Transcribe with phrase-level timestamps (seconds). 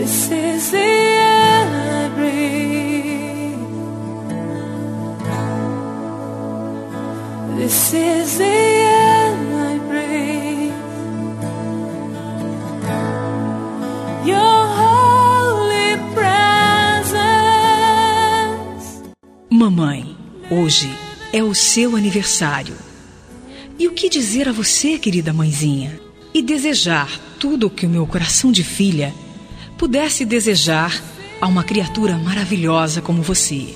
[0.00, 3.60] This is the I breathe.
[7.58, 10.72] This is the I breathe.
[14.24, 17.20] Your holy presence.
[19.50, 20.16] Mamãe,
[20.50, 20.88] hoje
[21.30, 22.74] é o seu aniversário.
[23.78, 26.00] E o que dizer a você, querida mãezinha?
[26.32, 29.12] E desejar tudo o que o meu coração de filha
[29.80, 31.02] pudesse desejar
[31.40, 33.74] a uma criatura maravilhosa como você.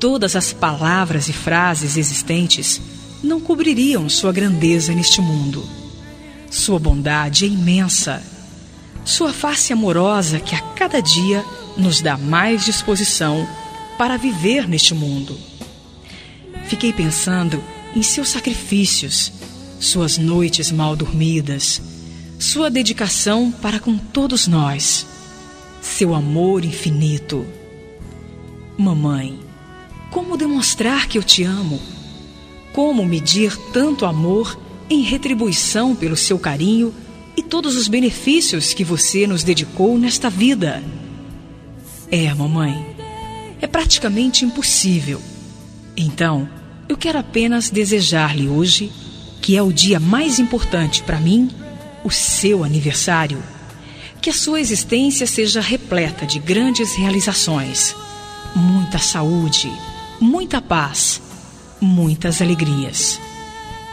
[0.00, 2.80] Todas as palavras e frases existentes
[3.22, 5.62] não cobririam sua grandeza neste mundo.
[6.50, 8.22] Sua bondade é imensa.
[9.04, 11.44] Sua face amorosa que a cada dia
[11.76, 13.46] nos dá mais disposição
[13.98, 15.38] para viver neste mundo.
[16.68, 17.62] Fiquei pensando
[17.94, 19.30] em seus sacrifícios,
[19.78, 21.82] suas noites mal dormidas,
[22.38, 25.06] sua dedicação para com todos nós,
[25.84, 27.46] seu amor infinito.
[28.76, 29.38] Mamãe,
[30.10, 31.80] como demonstrar que eu te amo?
[32.72, 36.92] Como medir tanto amor em retribuição pelo seu carinho
[37.36, 40.82] e todos os benefícios que você nos dedicou nesta vida?
[42.10, 42.96] É, mamãe,
[43.60, 45.20] é praticamente impossível.
[45.96, 46.48] Então,
[46.88, 48.90] eu quero apenas desejar-lhe hoje,
[49.40, 51.50] que é o dia mais importante para mim,
[52.02, 53.40] o seu aniversário,
[54.24, 57.94] que a sua existência seja repleta de grandes realizações,
[58.56, 59.70] muita saúde,
[60.18, 61.20] muita paz,
[61.78, 63.20] muitas alegrias.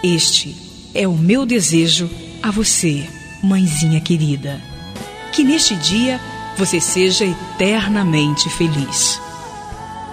[0.02, 0.56] Este
[0.94, 2.10] é o meu desejo
[2.42, 3.06] a você,
[3.44, 4.62] mãezinha querida.
[5.34, 6.18] Que neste dia
[6.58, 9.20] você seja eternamente feliz.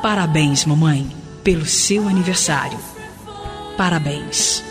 [0.02, 1.08] Parabéns, mamãe,
[1.44, 2.80] pelo seu aniversário.
[3.76, 4.67] Parabéns.